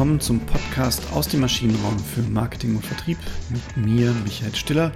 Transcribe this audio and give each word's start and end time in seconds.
willkommen 0.00 0.20
zum 0.20 0.40
Podcast 0.40 1.12
aus 1.12 1.28
dem 1.28 1.40
Maschinenraum 1.40 1.98
für 1.98 2.22
Marketing 2.22 2.74
und 2.74 2.86
Vertrieb 2.86 3.18
mit 3.50 3.76
mir, 3.76 4.14
Michael 4.24 4.54
Stiller, 4.54 4.92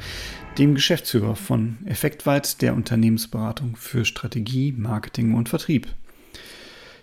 dem 0.57 0.75
Geschäftsführer 0.75 1.37
von 1.37 1.77
Effektweit, 1.85 2.63
der 2.63 2.73
Unternehmensberatung 2.73 3.77
für 3.77 4.07
Strategie, 4.07 4.73
Marketing 4.73 5.35
und 5.35 5.51
Vertrieb. 5.51 5.89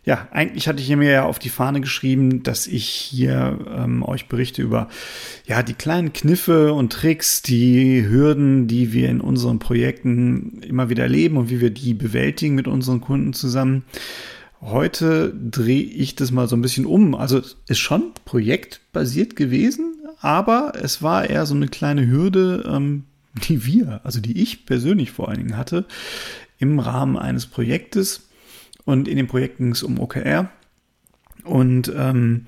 Ja, 0.03 0.27
eigentlich 0.31 0.67
hatte 0.67 0.81
ich 0.81 0.89
mir 0.89 1.11
ja 1.11 1.25
auf 1.25 1.38
die 1.38 1.49
Fahne 1.49 1.79
geschrieben, 1.79 2.41
dass 2.41 2.66
ich 2.66 2.85
hier 2.85 3.59
ähm, 3.71 4.02
euch 4.02 4.27
berichte 4.27 4.63
über 4.63 4.89
ja 5.45 5.61
die 5.61 5.75
kleinen 5.75 6.11
Kniffe 6.11 6.73
und 6.73 6.91
Tricks, 6.91 7.43
die 7.43 8.04
Hürden, 8.04 8.65
die 8.65 8.93
wir 8.93 9.09
in 9.09 9.21
unseren 9.21 9.59
Projekten 9.59 10.63
immer 10.63 10.90
wieder 10.90 11.04
erleben 11.04 11.38
und 11.38 11.52
wie 11.52 11.62
wir 11.62 11.70
die 11.70 11.93
bewältigen 11.93 12.55
mit 12.55 12.68
unseren 12.68 12.99
Kunden 12.99 13.34
zusammen. 13.34 13.84
Heute 14.61 15.33
drehe 15.33 15.81
ich 15.81 16.15
das 16.15 16.31
mal 16.31 16.47
so 16.47 16.55
ein 16.55 16.61
bisschen 16.61 16.85
um. 16.85 17.15
Also 17.15 17.41
ist 17.67 17.79
schon 17.79 18.11
projektbasiert 18.25 19.35
gewesen, 19.35 19.95
aber 20.20 20.73
es 20.79 21.01
war 21.01 21.27
eher 21.27 21.47
so 21.47 21.55
eine 21.55 21.67
kleine 21.67 22.07
Hürde, 22.07 22.63
ähm, 22.67 23.05
die 23.47 23.65
wir, 23.65 24.01
also 24.03 24.20
die 24.20 24.39
ich 24.41 24.67
persönlich 24.67 25.11
vor 25.11 25.29
allen 25.29 25.39
Dingen 25.39 25.57
hatte, 25.57 25.85
im 26.59 26.79
Rahmen 26.79 27.17
eines 27.17 27.47
Projektes 27.47 28.29
und 28.85 29.07
in 29.07 29.17
dem 29.17 29.27
Projekt 29.27 29.57
ging 29.57 29.71
es 29.71 29.81
um 29.81 29.99
OKR. 29.99 30.51
Und 31.43 31.91
ähm, 31.95 32.45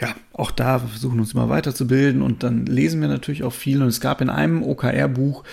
ja, 0.00 0.14
auch 0.32 0.50
da 0.50 0.78
versuchen 0.78 1.16
wir 1.16 1.22
uns 1.22 1.34
immer 1.34 1.50
weiterzubilden 1.50 2.22
und 2.22 2.42
dann 2.42 2.64
lesen 2.64 3.02
wir 3.02 3.08
natürlich 3.08 3.42
auch 3.42 3.52
viel. 3.52 3.82
Und 3.82 3.88
es 3.88 4.00
gab 4.00 4.22
in 4.22 4.30
einem 4.30 4.62
OKR-Buch 4.62 5.44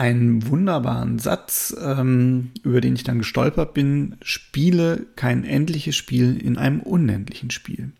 einen 0.00 0.48
wunderbaren 0.48 1.18
Satz, 1.18 1.76
ähm, 1.78 2.52
über 2.62 2.80
den 2.80 2.94
ich 2.94 3.04
dann 3.04 3.18
gestolpert 3.18 3.74
bin. 3.74 4.16
Spiele 4.22 5.04
kein 5.14 5.44
endliches 5.44 5.94
Spiel 5.94 6.40
in 6.40 6.56
einem 6.56 6.80
unendlichen 6.80 7.50
Spiel. 7.50 7.92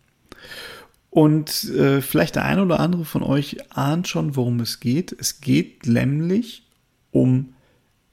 Und 1.11 1.65
äh, 1.65 2.01
vielleicht 2.01 2.37
der 2.37 2.45
eine 2.45 2.63
oder 2.63 2.79
andere 2.79 3.05
von 3.05 3.21
euch 3.21 3.57
ahnt 3.69 4.07
schon, 4.07 4.35
worum 4.35 4.61
es 4.61 4.79
geht. 4.79 5.15
Es 5.19 5.41
geht 5.41 5.85
nämlich 5.85 6.63
um 7.11 7.53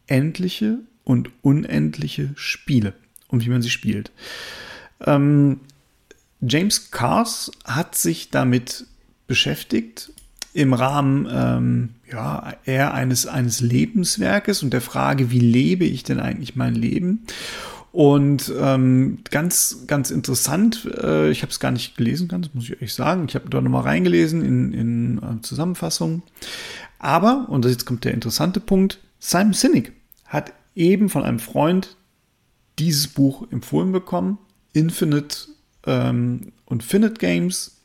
endliche 0.07 0.81
und 1.05 1.31
unendliche 1.41 2.33
Spiele 2.35 2.93
und 3.29 3.47
wie 3.47 3.49
man 3.49 3.63
sie 3.63 3.71
spielt. 3.71 4.13
Ähm, 5.01 5.61
James 6.43 6.91
Cars 6.91 7.51
hat 7.65 7.95
sich 7.95 8.29
damit 8.29 8.85
beschäftigt 9.27 10.13
im 10.55 10.73
Rahmen 10.73 11.29
ähm, 11.31 11.89
ja, 12.11 12.55
eher 12.65 12.95
eines, 12.95 13.27
eines 13.27 13.61
Lebenswerkes 13.61 14.63
und 14.63 14.73
der 14.73 14.81
Frage, 14.81 15.31
wie 15.31 15.41
lebe 15.41 15.85
ich 15.85 16.03
denn 16.03 16.21
eigentlich 16.21 16.57
mein 16.57 16.75
Leben? 16.75 17.25
Und 17.93 18.53
ähm, 18.59 19.19
ganz, 19.31 19.85
ganz 19.87 20.11
interessant, 20.11 20.89
äh, 21.03 21.31
ich 21.31 21.43
habe 21.43 21.51
es 21.51 21.61
gar 21.61 21.71
nicht 21.71 21.97
gelesen, 21.97 22.29
ganz 22.29 22.51
muss 22.53 22.65
ich 22.65 22.73
ehrlich 22.73 22.95
sagen. 22.95 23.27
Ich 23.29 23.35
habe 23.35 23.49
da 23.49 23.61
nochmal 23.61 23.83
reingelesen 23.83 24.45
in, 24.45 24.73
in 24.73 25.19
äh, 25.19 25.41
Zusammenfassungen. 25.43 26.23
Aber, 26.99 27.47
und 27.49 27.65
jetzt 27.65 27.87
kommt 27.87 28.05
der 28.05 28.15
interessante 28.15 28.61
Punkt, 28.61 29.01
Simon 29.19 29.53
Sinek 29.53 29.93
hat 30.27 30.53
eben 30.75 31.09
von 31.09 31.25
einem 31.25 31.39
Freund 31.39 31.97
dieses 32.79 33.09
Buch 33.09 33.47
empfohlen 33.51 33.93
bekommen, 33.93 34.39
Infinite 34.73 35.49
ähm, 35.87 36.53
und 36.67 36.83
Finite 36.83 37.15
Games, 37.15 37.81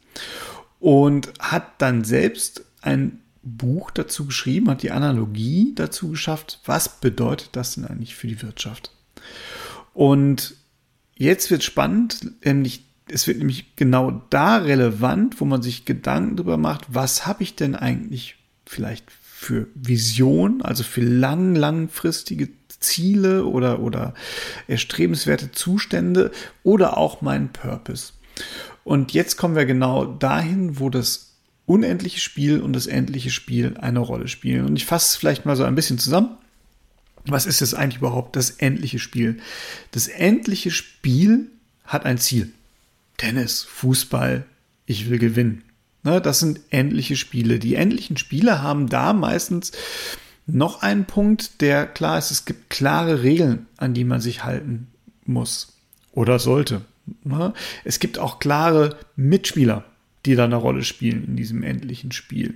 und 0.84 1.32
hat 1.40 1.82
dann 1.82 2.04
selbst 2.04 2.66
ein 2.82 3.22
Buch 3.42 3.90
dazu 3.90 4.26
geschrieben, 4.26 4.70
hat 4.70 4.84
die 4.84 4.92
Analogie 4.92 5.72
dazu 5.76 6.10
geschafft, 6.10 6.60
was 6.66 7.00
bedeutet 7.00 7.52
das 7.54 7.76
denn 7.76 7.86
eigentlich 7.86 8.16
für 8.16 8.28
die 8.28 8.42
Wirtschaft? 8.42 8.92
Und 9.94 10.56
jetzt 11.16 11.50
wird 11.52 11.64
spannend, 11.64 12.34
nämlich 12.44 12.84
es 13.10 13.28
wird 13.28 13.38
nämlich 13.38 13.78
genau 13.78 14.24
da 14.30 14.58
relevant, 14.58 15.40
wo 15.40 15.46
man 15.46 15.62
sich 15.62 15.86
Gedanken 15.86 16.36
darüber 16.36 16.58
macht, 16.58 16.94
was 16.94 17.26
habe 17.26 17.44
ich 17.44 17.56
denn 17.56 17.76
eigentlich 17.76 18.36
vielleicht 18.66 19.10
für 19.10 19.68
Vision, 19.76 20.62
also 20.62 20.84
für 20.84 21.02
lang, 21.02 21.56
langfristige 21.56 22.50
Ziele 22.68 23.46
oder, 23.46 23.80
oder 23.80 24.14
erstrebenswerte 24.68 25.54
Zustände 25.54 26.32
oder 26.64 26.98
auch 26.98 27.22
meinen 27.22 27.54
Purpose. 27.54 28.12
Und 28.84 29.14
jetzt 29.14 29.38
kommen 29.38 29.56
wir 29.56 29.66
genau 29.66 30.06
dahin, 30.06 30.80
wo 30.80 30.90
das 30.90 31.34
unendliche 31.66 32.20
Spiel 32.20 32.62
und 32.62 32.74
das 32.74 32.88
endliche 32.88 33.30
Spiel 33.30 33.78
eine 33.78 34.00
Rolle 34.00 34.28
spielen. 34.28 34.66
Und 34.66 34.76
ich 34.76 34.86
fasse 34.86 35.08
es 35.08 35.16
vielleicht 35.16 35.46
mal 35.46 35.56
so 35.56 35.64
ein 35.64 35.76
bisschen 35.76 35.98
zusammen. 35.98 36.38
Was 37.26 37.46
ist 37.46 37.62
es 37.62 37.74
eigentlich 37.74 38.00
überhaupt, 38.00 38.36
das 38.36 38.50
endliche 38.50 39.00
Spiel? 39.00 39.38
Das 39.92 40.08
endliche 40.08 40.72
Spiel 40.72 41.50
hat 41.86 42.06
ein 42.06 42.18
Ziel. 42.18 42.52
Tennis, 43.18 43.64
Fußball, 43.64 44.46
ich 44.86 45.10
will 45.10 45.20
gewinnen. 45.20 45.64
Ne, 46.04 46.20
das 46.20 46.40
sind 46.40 46.60
endliche 46.70 47.16
Spiele. 47.16 47.60
Die 47.60 47.76
endlichen 47.76 48.18
Spiele 48.18 48.62
haben 48.62 48.90
da 48.90 49.14
meistens 49.14 49.72
noch 50.46 50.82
einen 50.82 51.06
Punkt, 51.06 51.62
der 51.62 51.88
klar 51.88 52.18
ist, 52.18 52.32
es 52.32 52.44
gibt 52.44 52.70
klare 52.70 53.24
Regeln, 53.24 53.68
an 53.78 53.94
die 53.94 54.04
man 54.04 54.20
sich 54.20 54.44
halten 54.44 54.88
muss 55.26 55.78
oder 56.12 56.40
sollte. 56.40 56.82
Ne? 57.24 57.54
Es 57.84 58.00
gibt 58.00 58.20
auch 58.20 58.40
klare 58.40 58.98
Mitspieler, 59.16 59.84
die 60.26 60.36
da 60.36 60.46
eine 60.46 60.56
Rolle 60.56 60.84
spielen 60.84 61.26
in 61.26 61.36
diesem 61.36 61.64
endlichen 61.64 62.12
Spiel. 62.12 62.56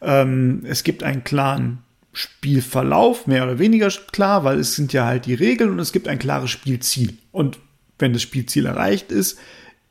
Ähm, 0.00 0.62
es 0.64 0.82
gibt 0.84 1.02
einen 1.02 1.24
klaren 1.24 1.78
Spielverlauf, 2.12 3.26
mehr 3.26 3.44
oder 3.44 3.58
weniger 3.58 3.88
klar, 4.12 4.44
weil 4.44 4.58
es 4.58 4.74
sind 4.74 4.92
ja 4.92 5.06
halt 5.06 5.26
die 5.26 5.34
Regeln 5.34 5.70
und 5.70 5.78
es 5.78 5.92
gibt 5.92 6.08
ein 6.08 6.18
klares 6.18 6.50
Spielziel. 6.50 7.16
Und 7.30 7.58
wenn 7.98 8.12
das 8.12 8.22
Spielziel 8.22 8.66
erreicht 8.66 9.12
ist, 9.12 9.38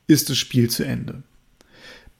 ist 0.06 0.30
das 0.30 0.38
Spiel 0.38 0.68
zu 0.68 0.84
Ende. 0.84 1.22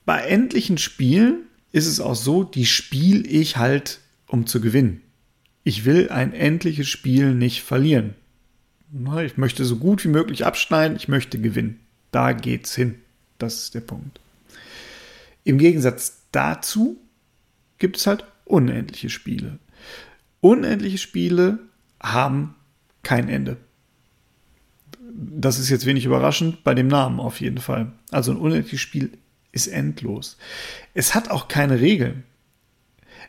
Bei 0.05 0.23
endlichen 0.23 0.79
Spielen 0.79 1.43
ist 1.73 1.87
es 1.87 2.01
auch 2.01 2.15
so, 2.15 2.45
die 2.45 2.67
spiele 2.67 3.27
ich 3.29 3.57
halt 3.57 4.01
um 4.27 4.47
zu 4.47 4.61
gewinnen. 4.61 5.03
Ich 5.65 5.85
will 5.85 6.09
ein 6.11 6.33
endliches 6.33 6.89
Spiel 6.89 7.35
nicht 7.35 7.63
verlieren. 7.63 8.15
Ich 9.25 9.37
möchte 9.37 9.65
so 9.65 9.77
gut 9.77 10.05
wie 10.05 10.09
möglich 10.09 10.47
abschneiden, 10.47 10.97
ich 10.97 11.09
möchte 11.09 11.41
gewinnen. 11.41 11.81
Da 12.11 12.33
geht's 12.33 12.75
hin. 12.75 12.97
Das 13.39 13.63
ist 13.63 13.75
der 13.75 13.81
Punkt. 13.81 14.21
Im 15.45 15.59
Gegensatz 15.59 16.23
dazu 16.33 16.97
gibt 17.79 17.97
es 17.97 18.07
halt 18.07 18.25
unendliche 18.45 19.11
Spiele. 19.11 19.59
Unendliche 20.41 20.99
Spiele 20.99 21.59
haben 22.01 22.55
kein 23.03 23.29
Ende. 23.29 23.57
Das 25.15 25.59
ist 25.59 25.69
jetzt 25.69 25.87
wenig 25.87 26.05
überraschend 26.05 26.65
bei 26.65 26.75
dem 26.75 26.89
Namen 26.89 27.21
auf 27.21 27.41
jeden 27.41 27.59
Fall. 27.59 27.93
Also 28.11 28.33
ein 28.33 28.39
unendliches 28.39 28.81
Spiel 28.81 29.13
ist 29.53 29.67
endlos. 29.67 30.39
Es 30.95 31.15
hat 31.15 31.31
auch 31.31 31.49
keine 31.49 31.81
Regeln. 31.81 32.25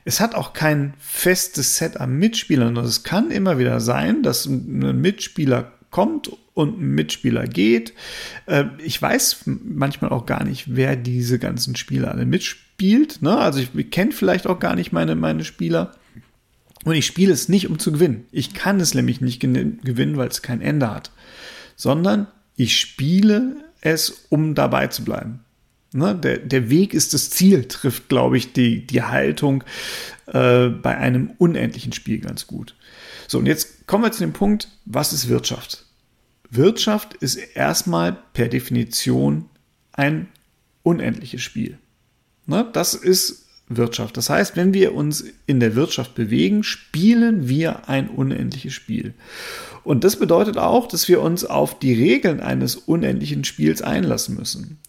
Es 0.06 0.20
hat 0.20 0.36
auch 0.36 0.54
kein 0.54 0.94
festes 1.00 1.78
Set 1.78 1.98
an 1.98 2.18
Mitspielern. 2.18 2.78
Und 2.78 2.86
es 2.86 3.04
kann 3.04 3.32
immer 3.32 3.60
wieder 3.60 3.80
sein, 3.80 4.24
dass 4.24 4.46
ein 4.46 5.02
Mitspieler 5.02 5.72
kommt 5.92 6.32
und 6.54 6.80
ein 6.80 6.96
Mitspieler 6.96 7.48
geht. 7.48 7.94
Äh, 8.46 8.66
ich 8.84 9.02
weiß 9.02 9.44
manchmal 9.46 10.12
auch 10.12 10.26
gar 10.26 10.44
nicht, 10.44 10.76
wer 10.76 10.96
diese 10.96 11.40
ganzen 11.40 11.76
Spieler 11.76 12.12
alle 12.12 12.26
mitspielt. 12.26 13.22
Ne? 13.22 13.38
Also 13.38 13.60
ich 13.60 13.92
kenne 13.92 14.12
vielleicht 14.12 14.48
auch 14.48 14.60
gar 14.60 14.76
nicht 14.76 14.92
meine, 14.92 15.16
meine 15.16 15.44
Spieler. 15.44 15.94
Und 16.86 16.96
ich 16.96 17.06
spiele 17.06 17.34
es 17.34 17.50
nicht, 17.50 17.70
um 17.70 17.78
zu 17.78 17.92
gewinnen. 17.92 18.26
Ich 18.32 18.54
kann 18.54 18.80
es 18.80 18.94
nämlich 18.94 19.20
nicht 19.20 19.40
gewinnen, 19.42 20.18
weil 20.18 20.30
es 20.30 20.42
kein 20.42 20.62
Ende 20.62 20.90
hat. 20.90 21.12
Sondern 21.76 22.28
ich 22.56 22.80
spiele 22.80 23.58
es, 23.82 24.26
um 24.30 24.56
dabei 24.56 24.88
zu 24.88 25.04
bleiben. 25.04 25.42
Ne, 25.92 26.16
der, 26.16 26.38
der 26.38 26.70
Weg 26.70 26.94
ist 26.94 27.14
das 27.14 27.32
Ziel, 27.32 27.66
trifft, 27.66 28.10
glaube 28.10 28.38
ich, 28.38 28.54
die, 28.54 28.86
die 28.86 29.02
Haltung 29.02 29.64
äh, 30.28 30.68
bei 30.68 30.96
einem 30.98 31.32
unendlichen 31.40 31.94
Spiel 31.94 32.20
ganz 32.20 32.46
gut. 32.46 32.76
So, 33.28 33.40
und 33.40 33.48
jetzt 33.48 33.88
kommen 33.88 34.04
wir 34.04 34.12
zu 34.12 34.20
dem 34.20 34.34
Punkt, 34.34 34.70
was 34.86 35.14
ist 35.14 35.30
Wirtschaft? 35.30 35.86
Wirtschaft 36.52 37.16
ist 37.16 37.36
erstmal 37.36 38.18
per 38.34 38.50
Definition 38.50 39.46
ein 39.92 40.28
unendliches 40.84 41.42
Spiel. 41.42 41.80
Ne, 42.46 42.68
das 42.72 42.94
ist 42.94 43.48
Wirtschaft. 43.68 44.18
Das 44.18 44.30
heißt, 44.30 44.56
wenn 44.56 44.74
wir 44.74 44.96
uns 44.96 45.24
in 45.46 45.60
der 45.60 45.76
Wirtschaft 45.76 46.16
bewegen, 46.16 46.64
spielen 46.64 47.48
wir 47.48 47.88
ein 47.88 48.10
unendliches 48.10 48.74
Spiel. 48.74 49.14
Und 49.84 50.04
das 50.04 50.18
bedeutet 50.18 50.58
auch, 50.58 50.88
dass 50.88 51.08
wir 51.08 51.22
uns 51.22 51.46
auf 51.46 51.78
die 51.78 51.94
Regeln 51.94 52.40
eines 52.40 52.76
unendlichen 52.76 53.44
Spiels 53.44 53.82
einlassen 53.82 54.36
müssen. 54.36 54.80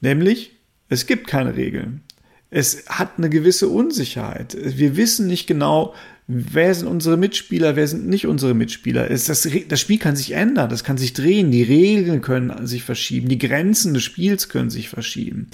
Nämlich, 0.00 0.52
es 0.88 1.06
gibt 1.06 1.26
keine 1.26 1.56
Regeln. 1.56 2.02
Es 2.50 2.86
hat 2.88 3.18
eine 3.18 3.28
gewisse 3.28 3.68
Unsicherheit. 3.68 4.56
Wir 4.60 4.96
wissen 4.96 5.26
nicht 5.26 5.46
genau, 5.46 5.94
wer 6.28 6.74
sind 6.74 6.88
unsere 6.88 7.16
Mitspieler, 7.16 7.76
wer 7.76 7.86
sind 7.86 8.08
nicht 8.08 8.26
unsere 8.26 8.54
Mitspieler. 8.54 9.08
Das, 9.08 9.26
das 9.26 9.80
Spiel 9.80 9.98
kann 9.98 10.16
sich 10.16 10.32
ändern, 10.32 10.70
das 10.70 10.84
kann 10.84 10.98
sich 10.98 11.12
drehen, 11.12 11.50
die 11.50 11.62
Regeln 11.62 12.22
können 12.22 12.66
sich 12.66 12.84
verschieben, 12.84 13.28
die 13.28 13.38
Grenzen 13.38 13.94
des 13.94 14.02
Spiels 14.02 14.48
können 14.48 14.70
sich 14.70 14.88
verschieben. 14.88 15.48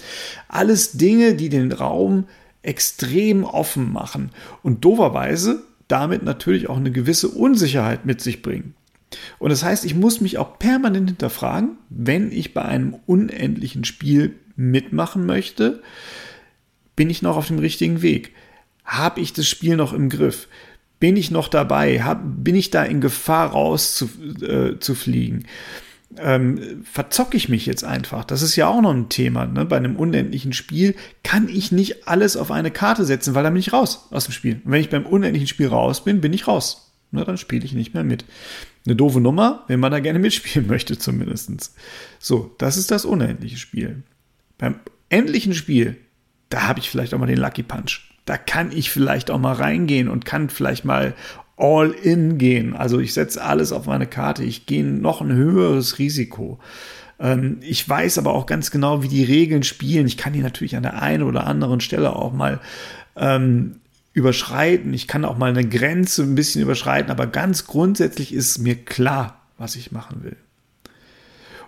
Alles 0.48 0.92
Dinge, 0.92 1.34
die 1.34 1.48
den 1.48 1.72
Raum 1.72 2.26
extrem 2.62 3.44
offen 3.44 3.92
machen 3.92 4.30
und 4.62 4.84
doverweise 4.84 5.62
damit 5.88 6.22
natürlich 6.22 6.68
auch 6.68 6.76
eine 6.76 6.92
gewisse 6.92 7.28
Unsicherheit 7.28 8.06
mit 8.06 8.20
sich 8.20 8.40
bringen. 8.40 8.74
Und 9.38 9.50
das 9.50 9.62
heißt, 9.62 9.84
ich 9.84 9.94
muss 9.94 10.20
mich 10.20 10.38
auch 10.38 10.58
permanent 10.58 11.10
hinterfragen, 11.10 11.76
wenn 11.88 12.32
ich 12.32 12.54
bei 12.54 12.62
einem 12.62 12.96
unendlichen 13.06 13.84
Spiel 13.84 14.34
mitmachen 14.56 15.26
möchte? 15.26 15.82
Bin 16.96 17.10
ich 17.10 17.22
noch 17.22 17.36
auf 17.36 17.48
dem 17.48 17.58
richtigen 17.58 18.02
Weg? 18.02 18.32
Habe 18.84 19.20
ich 19.20 19.32
das 19.32 19.48
Spiel 19.48 19.76
noch 19.76 19.92
im 19.92 20.08
Griff? 20.08 20.48
Bin 21.00 21.16
ich 21.16 21.30
noch 21.30 21.48
dabei? 21.48 22.02
Hab, 22.02 22.22
bin 22.24 22.54
ich 22.54 22.70
da 22.70 22.84
in 22.84 23.00
Gefahr 23.00 23.50
rauszufliegen? 23.50 25.42
Äh, 25.42 25.46
ähm, 26.16 26.84
verzocke 26.84 27.36
ich 27.36 27.48
mich 27.48 27.66
jetzt 27.66 27.84
einfach? 27.84 28.24
Das 28.24 28.42
ist 28.42 28.56
ja 28.56 28.68
auch 28.68 28.80
noch 28.80 28.94
ein 28.94 29.08
Thema. 29.08 29.46
Ne? 29.46 29.64
Bei 29.64 29.76
einem 29.76 29.96
unendlichen 29.96 30.52
Spiel 30.52 30.94
kann 31.22 31.48
ich 31.48 31.72
nicht 31.72 32.06
alles 32.06 32.36
auf 32.36 32.50
eine 32.50 32.70
Karte 32.70 33.04
setzen, 33.04 33.34
weil 33.34 33.42
dann 33.42 33.54
bin 33.54 33.60
ich 33.60 33.72
raus 33.72 34.06
aus 34.10 34.26
dem 34.26 34.32
Spiel. 34.32 34.60
Und 34.64 34.70
wenn 34.70 34.80
ich 34.80 34.90
beim 34.90 35.06
unendlichen 35.06 35.48
Spiel 35.48 35.68
raus 35.68 36.04
bin, 36.04 36.20
bin 36.20 36.32
ich 36.32 36.46
raus. 36.46 36.92
Ne? 37.10 37.24
Dann 37.24 37.36
spiele 37.36 37.64
ich 37.64 37.72
nicht 37.72 37.94
mehr 37.94 38.04
mit. 38.04 38.24
Eine 38.86 38.96
doofe 38.96 39.20
Nummer, 39.20 39.64
wenn 39.66 39.80
man 39.80 39.92
da 39.92 40.00
gerne 40.00 40.18
mitspielen 40.18 40.66
möchte, 40.68 40.98
zumindest. 40.98 41.74
So, 42.18 42.54
das 42.58 42.76
ist 42.76 42.90
das 42.90 43.04
unendliche 43.04 43.56
Spiel. 43.56 44.02
Beim 44.58 44.76
endlichen 45.08 45.54
Spiel, 45.54 45.96
da 46.48 46.68
habe 46.68 46.80
ich 46.80 46.90
vielleicht 46.90 47.14
auch 47.14 47.18
mal 47.18 47.26
den 47.26 47.38
Lucky 47.38 47.62
Punch. 47.62 48.12
Da 48.24 48.38
kann 48.38 48.72
ich 48.72 48.90
vielleicht 48.90 49.30
auch 49.30 49.38
mal 49.38 49.54
reingehen 49.54 50.08
und 50.08 50.24
kann 50.24 50.48
vielleicht 50.48 50.84
mal 50.84 51.14
all 51.56 51.90
in 51.90 52.38
gehen. 52.38 52.74
Also 52.74 52.98
ich 52.98 53.14
setze 53.14 53.42
alles 53.42 53.72
auf 53.72 53.86
meine 53.86 54.06
Karte. 54.06 54.44
Ich 54.44 54.66
gehe 54.66 54.84
noch 54.84 55.20
ein 55.20 55.32
höheres 55.32 55.98
Risiko. 55.98 56.58
Ähm, 57.20 57.58
ich 57.60 57.88
weiß 57.88 58.18
aber 58.18 58.34
auch 58.34 58.46
ganz 58.46 58.70
genau, 58.70 59.02
wie 59.02 59.08
die 59.08 59.24
Regeln 59.24 59.62
spielen. 59.62 60.06
Ich 60.06 60.16
kann 60.16 60.32
die 60.32 60.40
natürlich 60.40 60.76
an 60.76 60.82
der 60.82 61.00
einen 61.00 61.22
oder 61.22 61.46
anderen 61.46 61.80
Stelle 61.80 62.16
auch 62.16 62.32
mal 62.32 62.60
ähm, 63.16 63.76
überschreiten. 64.12 64.94
Ich 64.94 65.06
kann 65.06 65.24
auch 65.24 65.36
mal 65.36 65.50
eine 65.50 65.68
Grenze 65.68 66.22
ein 66.22 66.34
bisschen 66.34 66.62
überschreiten, 66.62 67.10
aber 67.10 67.26
ganz 67.26 67.66
grundsätzlich 67.66 68.32
ist 68.32 68.58
mir 68.58 68.76
klar, 68.76 69.42
was 69.58 69.76
ich 69.76 69.92
machen 69.92 70.24
will. 70.24 70.36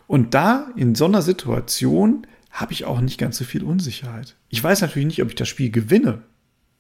Und 0.06 0.34
da 0.34 0.68
in 0.76 0.94
so 0.94 1.06
einer 1.06 1.22
Situation 1.22 2.26
habe 2.56 2.73
ich 2.73 2.87
auch 2.87 3.00
nicht 3.00 3.19
ganz 3.19 3.37
so 3.37 3.44
viel 3.44 3.62
Unsicherheit. 3.62 4.35
Ich 4.49 4.64
weiß 4.64 4.81
natürlich 4.81 5.06
nicht, 5.06 5.23
ob 5.23 5.29
ich 5.29 5.35
das 5.35 5.49
Spiel 5.49 5.70
gewinne. 5.70 6.23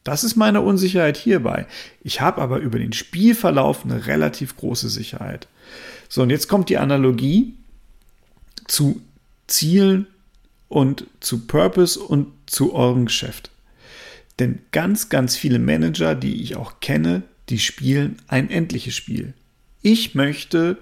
Das 0.04 0.24
ist 0.24 0.34
meine 0.34 0.62
Unsicherheit 0.62 1.18
hierbei. 1.18 1.66
Ich 2.02 2.22
habe 2.22 2.40
aber 2.40 2.58
über 2.58 2.78
den 2.78 2.94
Spielverlauf 2.94 3.84
eine 3.84 4.06
relativ 4.06 4.56
große 4.56 4.88
Sicherheit. 4.88 5.48
So, 6.08 6.22
und 6.22 6.30
jetzt 6.30 6.48
kommt 6.48 6.70
die 6.70 6.78
Analogie 6.78 7.54
zu 8.66 9.02
Zielen 9.48 10.06
und 10.68 11.06
zu 11.20 11.46
Purpose 11.46 12.00
und 12.00 12.28
zu 12.46 12.72
eurem 12.72 13.04
Geschäft. 13.04 13.50
Denn 14.38 14.60
ganz, 14.72 15.10
ganz 15.10 15.36
viele 15.36 15.58
Manager, 15.58 16.14
die 16.14 16.42
ich 16.42 16.56
auch 16.56 16.80
kenne, 16.80 17.22
die 17.50 17.58
spielen 17.58 18.16
ein 18.28 18.48
endliches 18.48 18.94
Spiel. 18.94 19.34
Ich 19.82 20.14
möchte 20.14 20.78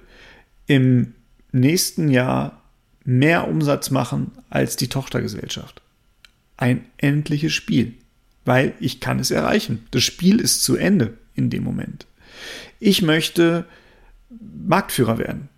im 0.66 1.14
nächsten 1.50 2.08
Jahr 2.08 2.62
mehr 3.04 3.48
Umsatz 3.48 3.90
machen 3.90 4.32
als 4.50 4.76
die 4.76 4.88
Tochtergesellschaft. 4.88 5.82
Ein 6.56 6.86
endliches 6.96 7.52
Spiel 7.52 7.94
weil 8.44 8.74
ich 8.80 9.00
kann 9.00 9.18
es 9.18 9.30
erreichen. 9.30 9.86
Das 9.90 10.02
Spiel 10.02 10.40
ist 10.40 10.62
zu 10.62 10.76
Ende 10.76 11.16
in 11.34 11.50
dem 11.50 11.64
Moment. 11.64 12.06
Ich 12.78 13.02
möchte 13.02 13.66
Marktführer 14.66 15.18
werden. 15.18 15.48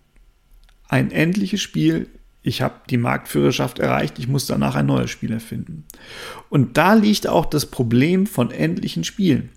Ein 0.87 1.11
endliches 1.11 1.61
Spiel. 1.61 2.07
Ich 2.43 2.61
habe 2.61 2.75
die 2.89 2.97
Marktführerschaft 2.97 3.79
erreicht. 3.79 4.19
Ich 4.19 4.27
muss 4.27 4.47
danach 4.47 4.75
ein 4.75 4.85
neues 4.85 5.11
Spiel 5.11 5.33
erfinden. 5.33 5.85
Und 6.49 6.77
da 6.77 6.93
liegt 6.93 7.27
auch 7.27 7.45
das 7.45 7.65
Problem 7.65 8.25
von 8.25 8.51
endlichen 8.51 9.03
Spielen. 9.03 9.49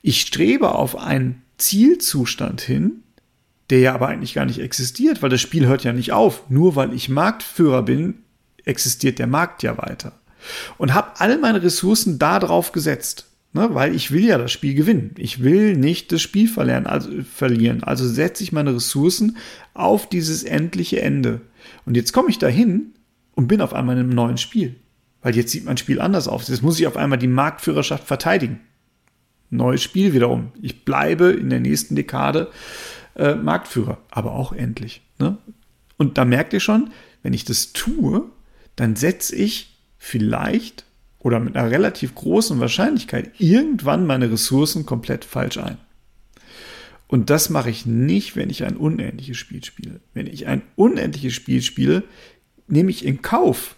Ich 0.00 0.22
strebe 0.22 0.74
auf 0.74 0.96
einen 0.96 1.42
Zielzustand 1.58 2.62
hin, 2.62 3.02
der 3.70 3.80
ja 3.80 3.94
aber 3.94 4.08
eigentlich 4.08 4.34
gar 4.34 4.46
nicht 4.46 4.60
existiert, 4.60 5.22
weil 5.22 5.30
das 5.30 5.40
Spiel 5.40 5.66
hört 5.66 5.84
ja 5.84 5.92
nicht 5.92 6.12
auf. 6.12 6.48
Nur 6.50 6.76
weil 6.76 6.92
ich 6.92 7.08
Marktführer 7.08 7.82
bin, 7.82 8.18
existiert 8.64 9.18
der 9.18 9.26
Markt 9.26 9.62
ja 9.62 9.78
weiter 9.78 10.12
und 10.78 10.94
habe 10.94 11.20
all 11.20 11.38
meine 11.38 11.62
Ressourcen 11.62 12.18
darauf 12.18 12.72
gesetzt. 12.72 13.26
Ne, 13.52 13.68
weil 13.72 13.96
ich 13.96 14.12
will 14.12 14.24
ja 14.24 14.38
das 14.38 14.52
Spiel 14.52 14.74
gewinnen. 14.74 15.10
Ich 15.18 15.42
will 15.42 15.76
nicht 15.76 16.12
das 16.12 16.22
Spiel 16.22 16.46
verlieren, 16.46 16.86
also, 16.86 17.10
verlieren. 17.34 17.82
Also 17.82 18.08
setze 18.08 18.44
ich 18.44 18.52
meine 18.52 18.76
Ressourcen 18.76 19.38
auf 19.74 20.08
dieses 20.08 20.44
endliche 20.44 21.02
Ende. 21.02 21.40
Und 21.84 21.96
jetzt 21.96 22.12
komme 22.12 22.30
ich 22.30 22.38
dahin 22.38 22.92
und 23.34 23.48
bin 23.48 23.60
auf 23.60 23.74
einmal 23.74 23.96
in 23.96 24.04
einem 24.04 24.10
neuen 24.10 24.38
Spiel. 24.38 24.76
Weil 25.20 25.34
jetzt 25.34 25.50
sieht 25.50 25.64
mein 25.64 25.78
Spiel 25.78 26.00
anders 26.00 26.28
aus. 26.28 26.46
Jetzt 26.46 26.62
muss 26.62 26.78
ich 26.78 26.86
auf 26.86 26.96
einmal 26.96 27.18
die 27.18 27.26
Marktführerschaft 27.26 28.06
verteidigen. 28.06 28.60
Neues 29.50 29.82
Spiel 29.82 30.12
wiederum. 30.12 30.52
Ich 30.62 30.84
bleibe 30.84 31.30
in 31.30 31.50
der 31.50 31.58
nächsten 31.58 31.96
Dekade 31.96 32.52
äh, 33.16 33.34
Marktführer, 33.34 33.98
aber 34.10 34.32
auch 34.32 34.52
endlich. 34.52 35.02
Ne? 35.18 35.38
Und 35.96 36.18
da 36.18 36.24
merkt 36.24 36.52
ihr 36.52 36.60
schon, 36.60 36.90
wenn 37.22 37.34
ich 37.34 37.44
das 37.44 37.72
tue, 37.72 38.24
dann 38.76 38.96
setze 38.96 39.36
ich 39.36 39.78
vielleicht 39.98 40.84
oder 41.18 41.38
mit 41.38 41.56
einer 41.56 41.70
relativ 41.70 42.14
großen 42.14 42.58
Wahrscheinlichkeit 42.60 43.32
irgendwann 43.38 44.06
meine 44.06 44.30
Ressourcen 44.30 44.86
komplett 44.86 45.24
falsch 45.24 45.58
ein. 45.58 45.76
Und 47.06 47.28
das 47.28 47.50
mache 47.50 47.70
ich 47.70 47.86
nicht, 47.86 48.36
wenn 48.36 48.50
ich 48.50 48.64
ein 48.64 48.76
unendliches 48.76 49.36
Spiel 49.36 49.64
spiele. 49.64 50.00
Wenn 50.14 50.26
ich 50.26 50.46
ein 50.46 50.62
unendliches 50.76 51.34
Spiel 51.34 51.60
spiele, 51.60 52.04
nehme 52.68 52.90
ich 52.90 53.04
in 53.04 53.20
Kauf, 53.20 53.74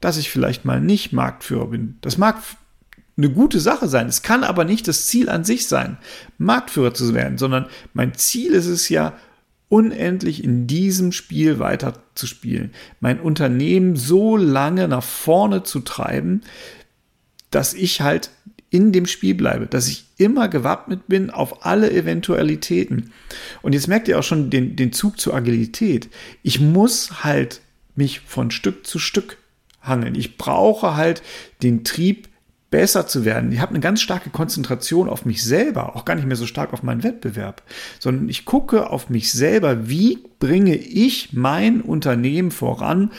dass 0.00 0.18
ich 0.18 0.30
vielleicht 0.30 0.64
mal 0.64 0.80
nicht 0.80 1.12
Marktführer 1.12 1.68
bin. 1.68 1.96
Das 2.00 2.18
mag 2.18 2.42
eine 3.22 3.32
gute 3.32 3.60
Sache 3.60 3.88
sein. 3.88 4.08
Es 4.08 4.22
kann 4.22 4.44
aber 4.44 4.64
nicht 4.64 4.88
das 4.88 5.06
Ziel 5.06 5.28
an 5.28 5.44
sich 5.44 5.66
sein, 5.66 5.98
Marktführer 6.38 6.94
zu 6.94 7.14
werden, 7.14 7.38
sondern 7.38 7.66
mein 7.94 8.14
Ziel 8.14 8.52
ist 8.52 8.66
es 8.66 8.88
ja, 8.88 9.14
unendlich 9.72 10.44
in 10.44 10.66
diesem 10.66 11.12
Spiel 11.12 11.58
weiter 11.58 11.94
zu 12.14 12.26
spielen, 12.26 12.72
mein 13.00 13.18
Unternehmen 13.18 13.96
so 13.96 14.36
lange 14.36 14.86
nach 14.86 15.02
vorne 15.02 15.62
zu 15.62 15.80
treiben, 15.80 16.42
dass 17.50 17.72
ich 17.72 18.02
halt 18.02 18.28
in 18.68 18.92
dem 18.92 19.06
Spiel 19.06 19.34
bleibe, 19.34 19.66
dass 19.66 19.88
ich 19.88 20.04
immer 20.18 20.48
gewappnet 20.48 21.08
bin 21.08 21.30
auf 21.30 21.64
alle 21.64 21.90
Eventualitäten. 21.90 23.12
Und 23.62 23.72
jetzt 23.72 23.88
merkt 23.88 24.08
ihr 24.08 24.18
auch 24.18 24.22
schon 24.22 24.50
den, 24.50 24.76
den 24.76 24.92
Zug 24.92 25.18
zur 25.18 25.32
Agilität. 25.32 26.10
Ich 26.42 26.60
muss 26.60 27.24
halt 27.24 27.62
mich 27.96 28.20
von 28.20 28.50
Stück 28.50 28.86
zu 28.86 28.98
Stück 28.98 29.38
hangeln. 29.80 30.14
Ich 30.14 30.36
brauche 30.36 30.96
halt 30.96 31.22
den 31.62 31.82
Trieb 31.82 32.28
besser 32.72 33.06
zu 33.06 33.24
werden. 33.24 33.52
Ich 33.52 33.60
habe 33.60 33.70
eine 33.70 33.80
ganz 33.80 34.00
starke 34.00 34.30
Konzentration 34.30 35.08
auf 35.08 35.24
mich 35.24 35.44
selber, 35.44 35.94
auch 35.94 36.04
gar 36.04 36.16
nicht 36.16 36.26
mehr 36.26 36.36
so 36.36 36.46
stark 36.46 36.72
auf 36.72 36.82
meinen 36.82 37.04
Wettbewerb, 37.04 37.62
sondern 38.00 38.28
ich 38.28 38.44
gucke 38.44 38.90
auf 38.90 39.10
mich 39.10 39.30
selber, 39.30 39.88
wie 39.88 40.18
bringe 40.40 40.74
ich 40.74 41.32
mein 41.34 41.82
Unternehmen 41.82 42.50
voran, 42.50 43.12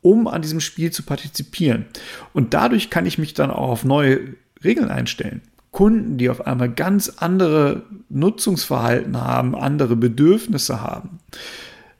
um 0.00 0.28
an 0.28 0.40
diesem 0.40 0.60
Spiel 0.60 0.92
zu 0.92 1.02
partizipieren. 1.02 1.86
Und 2.32 2.54
dadurch 2.54 2.88
kann 2.88 3.04
ich 3.04 3.18
mich 3.18 3.34
dann 3.34 3.50
auch 3.50 3.68
auf 3.68 3.84
neue 3.84 4.36
Regeln 4.62 4.90
einstellen. 4.90 5.42
Kunden, 5.72 6.16
die 6.16 6.30
auf 6.30 6.46
einmal 6.46 6.70
ganz 6.70 7.08
andere 7.16 7.82
Nutzungsverhalten 8.08 9.20
haben, 9.20 9.56
andere 9.56 9.96
Bedürfnisse 9.96 10.82
haben. 10.82 11.18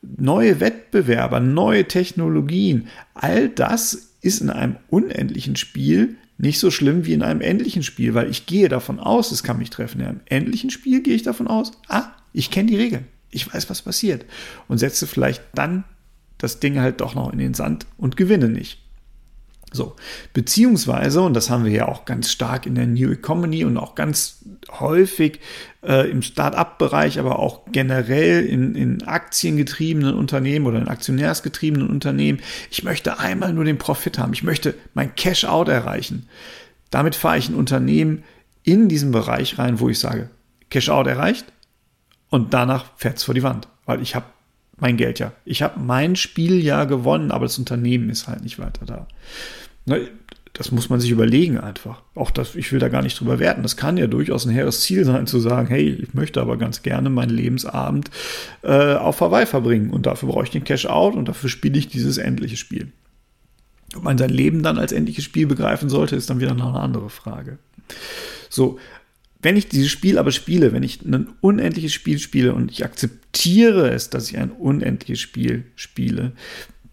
Neue 0.01 0.61
Wettbewerber, 0.61 1.41
neue 1.41 1.87
Technologien, 1.87 2.87
all 3.15 3.49
das 3.49 4.15
ist 4.23 4.41
in 4.41 4.51
einem 4.51 4.77
unendlichen 4.89 5.57
Spiel 5.57 6.17
nicht 6.41 6.59
so 6.59 6.71
schlimm 6.71 7.05
wie 7.05 7.13
in 7.13 7.23
einem 7.23 7.41
endlichen 7.41 7.83
Spiel, 7.83 8.15
weil 8.15 8.31
ich 8.31 8.47
gehe 8.47 8.69
davon 8.69 8.99
aus, 8.99 9.31
es 9.31 9.43
kann 9.43 9.59
mich 9.59 9.71
treffen. 9.71 10.01
Ja, 10.01 10.09
Im 10.09 10.21
endlichen 10.27 10.71
Spiel 10.71 11.03
gehe 11.03 11.15
ich 11.15 11.23
davon 11.23 11.47
aus, 11.47 11.73
ah, 11.89 12.13
ich 12.33 12.51
kenne 12.51 12.71
die 12.71 12.77
Regeln, 12.77 13.07
ich 13.31 13.53
weiß, 13.53 13.69
was 13.69 13.83
passiert 13.83 14.25
und 14.67 14.79
setze 14.79 15.07
vielleicht 15.07 15.43
dann 15.55 15.85
das 16.39 16.59
Ding 16.59 16.81
halt 16.81 17.01
doch 17.03 17.15
noch 17.15 17.33
in 17.33 17.39
den 17.39 17.55
Sand 17.55 17.87
und 17.99 18.17
gewinne 18.17 18.49
nicht. 18.49 18.80
So, 19.73 19.95
beziehungsweise, 20.33 21.21
und 21.21 21.35
das 21.35 21.49
haben 21.49 21.65
wir 21.65 21.71
ja 21.71 21.87
auch 21.87 22.05
ganz 22.05 22.31
stark 22.31 22.67
in 22.67 22.75
der 22.75 22.87
New 22.87 23.11
Economy 23.13 23.65
und 23.65 23.77
auch 23.77 23.95
ganz 23.95 24.45
häufig 24.81 25.39
äh, 25.83 26.11
im 26.11 26.23
Start-up-Bereich, 26.23 27.21
aber 27.21 27.39
auch 27.39 27.63
generell 27.71 28.45
in, 28.45 28.75
in 28.75 29.03
aktiengetriebenen 29.05 30.15
Unternehmen 30.15 30.67
oder 30.67 30.79
in 30.79 30.89
aktionärsgetriebenen 30.89 31.89
Unternehmen. 31.89 32.41
Ich 32.71 32.83
möchte 32.83 33.21
einmal 33.21 33.53
nur 33.53 33.65
den 33.65 33.79
Profit 33.79 34.19
haben. 34.19 34.33
Ich 34.33 34.43
möchte 34.43 34.75
mein 34.95 35.15
Cash-out 35.15 35.69
erreichen. 35.69 36.29
Damit 36.91 37.15
fahre 37.15 37.39
ich 37.39 37.49
ein 37.49 37.55
Unternehmen 37.55 38.25
in 38.65 38.89
diesen 38.89 39.13
Bereich 39.13 39.59
rein, 39.59 39.79
wo 39.79 39.89
ich 39.89 40.01
sage, 40.01 40.31
Cash-out 40.71 41.07
erreicht 41.07 41.47
und 42.29 42.55
danach 42.55 42.87
fährt 42.97 43.19
es 43.19 43.25
vor 43.25 43.35
die 43.35 43.43
Wand, 43.43 43.69
weil 43.87 44.03
ich 44.03 44.15
habe 44.15 44.27
mein 44.81 44.97
Geld 44.97 45.19
ja. 45.19 45.33
Ich 45.45 45.63
habe 45.63 45.81
mein 45.81 46.17
Spiel 46.17 46.65
ja 46.65 46.85
gewonnen, 46.85 47.31
aber 47.31 47.45
das 47.45 47.59
Unternehmen 47.59 48.11
ist 48.11 48.29
halt 48.29 48.43
nicht 48.43 48.59
weiter 48.59 48.87
da. 48.87 49.07
Ne, 49.87 50.09
das 50.53 50.73
muss 50.73 50.91
man 50.91 51.01
sich 51.01 51.11
überlegen 51.11 51.59
einfach. 51.59 52.03
Auch 52.15 52.31
das, 52.31 52.55
ich 52.55 52.73
will 52.73 52.81
da 52.81 52.89
gar 52.89 53.03
nicht 53.03 53.19
drüber 53.19 53.39
werten. 53.39 53.63
Das 53.63 53.77
kann 53.77 53.97
ja 53.97 54.07
durchaus 54.07 54.45
ein 54.45 54.53
hehres 54.53 54.83
Ziel 54.83 55.05
sein, 55.05 55.27
zu 55.27 55.39
sagen, 55.39 55.69
hey, 55.69 55.89
ich 55.89 56.13
möchte 56.13 56.41
aber 56.41 56.59
ganz 56.59 56.83
gerne 56.83 57.09
meinen 57.09 57.31
Lebensabend 57.31 58.11
äh, 58.63 58.95
auf 58.95 59.21
Hawaii 59.21 59.47
verbringen 59.47 59.91
und 59.91 60.07
dafür 60.07 60.29
brauche 60.29 60.45
ich 60.45 60.51
den 60.51 60.65
Cash-Out 60.65 61.15
und 61.15 61.29
dafür 61.29 61.49
spiele 61.49 61.79
ich 61.79 61.89
dieses 61.89 62.19
endliche 62.19 62.57
Spiel. 62.57 62.93
Ob 63.97 64.03
man 64.03 64.19
sein 64.19 64.31
Leben 64.31 64.63
dann 64.63 64.79
als 64.79 64.93
endliches 64.93 65.25
Spiel 65.25 65.47
begreifen 65.47 65.89
sollte, 65.89 66.17
ist 66.17 66.31
dann 66.31 66.41
wieder 66.41 66.55
noch 66.55 66.75
eine 66.75 66.81
andere 66.81 67.11
Frage. 67.11 67.59
So, 68.49 68.79
wenn 69.43 69.57
ich 69.57 69.69
dieses 69.69 69.91
Spiel 69.91 70.19
aber 70.19 70.33
spiele, 70.33 70.73
wenn 70.73 70.83
ich 70.83 71.03
ein 71.03 71.29
unendliches 71.41 71.93
Spiel 71.93 72.19
spiele 72.19 72.55
und 72.55 72.71
ich 72.71 72.85
akzeptiere 72.85 73.91
es, 73.91 74.11
dass 74.11 74.31
ich 74.31 74.39
ein 74.39 74.51
unendliches 74.51 75.21
Spiel 75.21 75.65
spiele, 75.77 76.33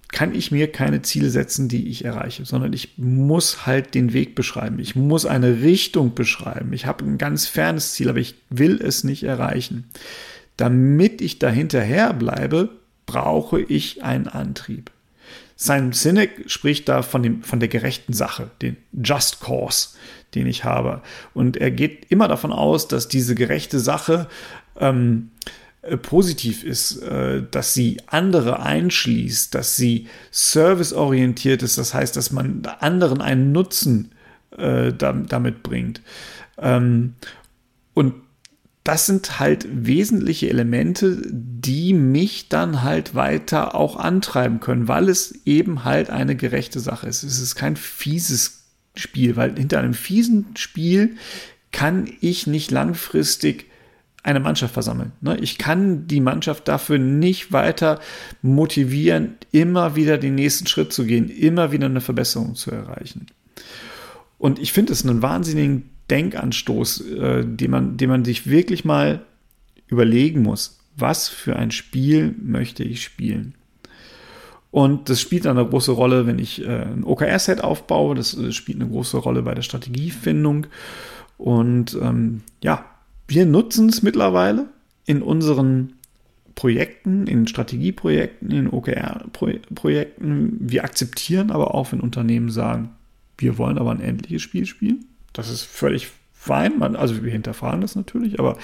kann 0.10 0.34
ich 0.34 0.52
mir 0.52 0.72
keine 0.72 1.02
Ziele 1.02 1.30
setzen, 1.30 1.68
die 1.68 1.90
ich 1.90 2.06
erreiche, 2.06 2.46
sondern 2.46 2.72
ich 2.72 2.98
muss 2.98 3.66
halt 3.66 3.94
den 3.94 4.14
Weg 4.14 4.36
beschreiben. 4.36 4.80
Ich 4.80 4.96
muss 4.96 5.26
eine 5.26 5.62
Richtung 5.62 6.16
beschreiben. 6.16 6.72
Ich 6.72 6.86
habe 6.86 7.04
ein 7.04 7.18
ganz 7.18 7.48
fernes 7.48 7.92
Ziel, 7.94 8.10
aber 8.10 8.20
ich 8.20 8.36
will 8.50 8.80
es 8.82 9.04
nicht 9.04 9.24
erreichen. 9.24 9.86
Damit 10.56 11.22
ich 11.22 11.40
dahinterher 11.40 12.14
bleibe, 12.14 12.70
brauche 13.06 13.62
ich 13.62 14.04
einen 14.04 14.28
Antrieb. 14.28 14.92
Simon 15.60 15.92
Sinek 15.92 16.44
spricht 16.46 16.88
da 16.88 17.02
von, 17.02 17.24
dem, 17.24 17.42
von 17.42 17.60
der 17.60 17.68
gerechten 17.68 18.14
Sache, 18.14 18.52
den 18.62 18.78
Just 18.94 19.42
Cause, 19.42 19.90
den 20.36 20.46
ich 20.46 20.64
habe. 20.64 21.02
Und 21.34 21.58
er 21.58 21.72
geht 21.72 22.06
immer 22.10 22.28
davon 22.28 22.54
aus, 22.54 22.88
dass 22.88 23.08
diese 23.08 23.34
gerechte 23.34 23.80
Sache 23.80 24.28
ähm, 24.80 25.32
äh, 25.82 25.98
positiv 25.98 26.64
ist, 26.64 27.02
äh, 27.02 27.42
dass 27.50 27.74
sie 27.74 27.98
andere 28.06 28.62
einschließt, 28.62 29.56
dass 29.56 29.76
sie 29.76 30.08
serviceorientiert 30.30 31.64
ist, 31.64 31.80
das 31.80 31.92
heißt, 31.92 32.16
dass 32.16 32.32
man 32.32 32.62
anderen 32.80 33.20
einen 33.20 33.52
Nutzen 33.52 34.12
äh, 34.56 34.94
damit 34.94 35.64
bringt. 35.64 36.02
Ähm, 36.60 37.16
und 37.96 38.14
das 38.88 39.06
sind 39.06 39.38
halt 39.38 39.68
wesentliche 39.70 40.50
Elemente, 40.50 41.22
die 41.30 41.94
mich 41.94 42.48
dann 42.48 42.84
halt 42.84 43.16
weiter 43.16 43.76
auch 43.76 43.98
antreiben 43.98 44.62
können, 44.62 44.88
weil 44.88 45.10
es 45.10 45.42
eben 45.46 45.84
halt 45.84 46.10
eine 46.10 46.38
gerechte 46.38 46.80
Sache 46.80 47.06
ist. 47.06 47.24
Es 47.24 47.42
ist 47.42 47.56
kein 47.56 47.76
fieses 47.76 48.64
Spiel, 48.96 49.36
weil 49.36 49.58
hinter 49.58 49.80
einem 49.80 49.94
fiesen 49.94 50.46
Spiel 50.56 51.18
kann 51.74 52.10
ich 52.22 52.48
nicht 52.48 52.72
langfristig 52.72 53.66
eine 54.24 54.40
Mannschaft 54.40 54.74
versammeln. 54.74 55.12
Ne? 55.20 55.38
Ich 55.42 55.58
kann 55.58 56.08
die 56.08 56.22
Mannschaft 56.22 56.70
dafür 56.70 56.98
nicht 56.98 57.52
weiter 57.52 58.00
motivieren, 58.42 59.36
immer 59.52 59.98
wieder 59.98 60.18
den 60.18 60.36
nächsten 60.36 60.66
Schritt 60.66 60.94
zu 60.94 61.06
gehen, 61.06 61.28
immer 61.28 61.74
wieder 61.74 61.88
eine 61.88 62.00
Verbesserung 62.00 62.56
zu 62.56 62.72
erreichen. 62.72 63.28
Und 64.38 64.60
ich 64.60 64.72
finde 64.72 64.94
es 64.94 65.06
einen 65.06 65.22
wahnsinnigen 65.22 65.90
Denkanstoß, 66.10 67.02
äh, 67.12 67.46
den, 67.46 67.72
man, 67.72 67.98
den 67.98 68.10
man 68.10 68.26
sich 68.26 68.50
wirklich 68.50 68.86
mal 68.86 69.22
überlegen 69.88 70.42
muss. 70.42 70.80
Was 70.96 71.30
für 71.30 71.56
ein 71.56 71.72
Spiel 71.72 72.36
möchte 72.42 72.84
ich 72.84 73.04
spielen? 73.04 73.56
Und 74.72 75.10
das 75.10 75.22
spielt 75.22 75.48
eine 75.48 75.66
große 75.66 75.92
Rolle, 75.92 76.28
wenn 76.28 76.40
ich 76.40 76.64
äh, 76.64 76.84
ein 76.84 77.04
OKR-Set 77.04 77.64
aufbaue. 77.64 78.16
Das 78.16 78.38
äh, 78.38 78.52
spielt 78.52 78.82
eine 78.82 78.90
große 78.90 79.18
Rolle 79.18 79.42
bei 79.42 79.54
der 79.54 79.62
Strategiefindung. 79.62 80.68
Und 81.38 81.98
ähm, 82.02 82.42
ja, 82.64 82.86
wir 83.28 83.46
nutzen 83.46 83.90
es 83.90 84.02
mittlerweile 84.04 84.68
in 85.06 85.22
unseren 85.22 85.94
Projekten, 86.56 87.28
in 87.28 87.48
Strategieprojekten, 87.48 88.52
in 88.52 88.70
OKR-Projekten. 88.70 90.58
Wir 90.60 90.84
akzeptieren 90.84 91.52
aber 91.52 91.76
auch, 91.76 91.92
wenn 91.92 92.00
Unternehmen 92.00 92.50
sagen, 92.50 92.90
wir 93.38 93.58
wollen 93.58 93.78
aber 93.78 93.92
ein 93.92 94.02
endliches 94.02 94.42
Spiel 94.42 94.66
spielen. 94.66 95.06
Das 95.38 95.50
ist 95.50 95.62
völlig 95.62 96.10
fein. 96.34 96.80
Man, 96.80 96.96
also 96.96 97.24
wir 97.24 97.32
hinterfragen 97.32 97.82
das 97.82 97.96
natürlich, 97.96 98.40
aber 98.40 98.58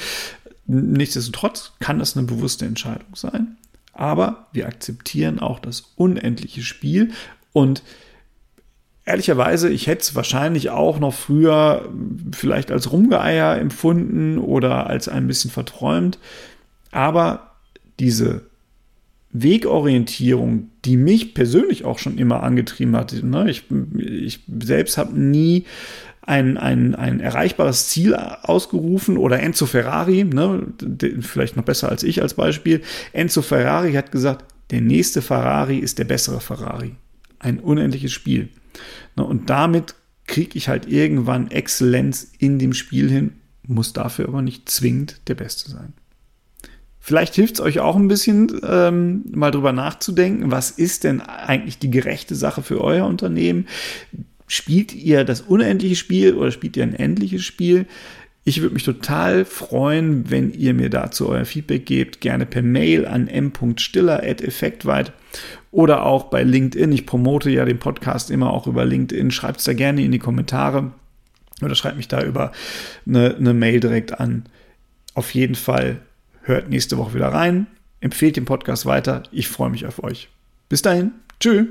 nichtsdestotrotz 0.65 1.74
kann 1.80 2.00
das 2.00 2.18
eine 2.18 2.25
bewusste 2.25 2.65
Entscheidung 2.65 3.15
sein. 3.15 3.58
Aber 3.94 4.48
wir 4.53 4.68
akzeptieren 4.68 5.39
auch 5.39 5.60
das 5.60 5.94
unendliche 5.96 6.63
Spiel 6.63 7.12
und 7.51 7.84
ehrlicherweise, 9.06 9.70
ich 9.70 9.86
hätte 9.86 10.01
es 10.01 10.15
wahrscheinlich 10.15 10.72
auch 10.72 11.00
noch 11.00 11.13
früher 11.13 11.89
vielleicht 12.32 12.72
als 12.72 12.92
Rumgeeier 12.92 13.58
empfunden 13.60 14.39
oder 14.39 14.88
als 14.88 15.08
ein 15.08 15.27
bisschen 15.27 15.51
verträumt. 15.51 16.18
Aber 16.92 17.51
diese 18.00 18.46
Wegorientierung, 19.32 20.70
die 20.86 20.98
mich 20.98 21.36
persönlich 21.36 21.86
auch 21.86 22.00
schon 22.00 22.18
immer 22.18 22.42
angetrieben 22.42 22.96
hat, 22.96 23.13
ne? 23.22 23.50
ich, 23.50 23.65
ich 23.98 24.39
selbst 24.48 24.98
habe 24.98 25.20
nie 25.20 25.65
ein, 26.25 26.58
ein, 26.58 26.96
ein 26.96 27.20
erreichbares 27.20 27.89
Ziel 27.89 28.15
ausgerufen 28.15 29.18
oder 29.18 29.42
Enzo 29.42 29.65
Ferrari, 29.65 30.24
ne, 30.24 30.68
vielleicht 31.22 31.58
noch 31.58 31.65
besser 31.65 31.89
als 31.89 32.03
ich 32.03 32.22
als 32.22 32.34
Beispiel. 32.34 32.82
Enzo 33.12 33.42
Ferrari 33.42 33.94
hat 33.94 34.12
gesagt, 34.12 34.46
der 34.72 34.82
nächste 34.82 35.22
Ferrari 35.22 35.77
ist 35.77 36.00
der 36.00 36.06
bessere 36.06 36.39
Ferrari. 36.39 36.96
Ein 37.39 37.60
unendliches 37.60 38.13
Spiel. 38.13 38.50
Ne, 39.15 39.25
und 39.25 39.50
damit 39.50 39.96
kriege 40.25 40.58
ich 40.58 40.70
halt 40.70 40.88
irgendwann 40.88 41.51
Exzellenz 41.51 42.32
in 42.39 42.58
dem 42.58 42.74
Spiel 42.74 43.10
hin, 43.10 43.34
muss 43.68 43.92
dafür 43.92 44.30
aber 44.30 44.42
nicht 44.42 44.70
zwingend 44.70 45.22
der 45.27 45.36
Beste 45.36 45.70
sein. 45.70 45.94
Vielleicht 47.06 47.36
hilft 47.36 47.56
es 47.56 47.60
euch 47.60 47.82
auch 47.82 47.98
ein 47.98 48.08
bisschen, 48.08 48.62
ähm, 48.65 49.25
mal 49.30 49.51
drüber 49.51 49.74
nachzudenken, 49.74 50.51
was 50.51 50.72
ist 50.72 51.03
denn 51.03 51.20
eigentlich 51.20 51.77
die 51.77 51.92
gerechte 51.92 52.34
Sache 52.34 52.63
für 52.63 52.80
euer 52.80 53.06
Unternehmen? 53.06 53.68
Spielt 54.53 54.93
ihr 54.93 55.24
das 55.24 55.41
unendliche 55.41 55.95
Spiel 55.95 56.36
oder 56.36 56.51
spielt 56.51 56.77
ihr 56.77 56.83
ein 56.83 56.93
endliches 56.93 57.43
Spiel? 57.43 57.88
Ich 58.43 58.62
würde 58.62 58.75
mich 58.75 58.83
total 58.83 59.45
freuen, 59.45 60.29
wenn 60.29 60.53
ihr 60.53 60.75
mir 60.75 60.91
dazu 60.91 61.27
euer 61.27 61.45
Feedback 61.45 61.88
gebt. 61.88 62.22
Gerne 62.22 62.45
per 62.45 62.62
Mail 62.62 63.07
an 63.07 63.27
m.stiller.effektweit 63.27 65.12
oder 65.72 66.05
auch 66.05 66.25
bei 66.25 66.43
LinkedIn. 66.43 66.91
Ich 66.91 67.07
promote 67.07 67.50
ja 67.50 67.65
den 67.65 67.79
Podcast 67.79 68.29
immer 68.29 68.53
auch 68.53 68.67
über 68.67 68.86
LinkedIn. 68.86 69.31
Schreibt 69.31 69.57
es 69.57 69.65
da 69.65 69.74
gerne 69.74 70.03
in 70.03 70.12
die 70.12 70.19
Kommentare 70.19 70.91
oder 71.63 71.74
schreibt 71.74 71.98
mich 71.98 72.07
da 72.07 72.24
über 72.24 72.51
eine, 73.07 73.36
eine 73.36 73.55
Mail 73.55 73.79
direkt 73.79 74.19
an. 74.19 74.43
Auf 75.15 75.33
jeden 75.33 75.55
Fall 75.55 76.00
hört 76.43 76.69
nächste 76.69 77.00
Woche 77.00 77.15
wieder 77.15 77.29
rein. 77.29 77.65
Empfehlt 78.01 78.36
den 78.36 78.45
Podcast 78.45 78.86
weiter. 78.86 79.24
Ich 79.31 79.48
freue 79.48 79.72
mich 79.72 79.88
auf 79.88 80.03
euch. 80.03 80.29
Bis 80.69 80.83
dahin. 80.83 81.13
Tschüss. 81.39 81.65